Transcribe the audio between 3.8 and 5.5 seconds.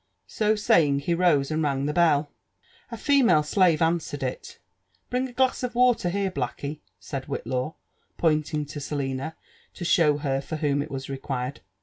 answered, it.'' Bring a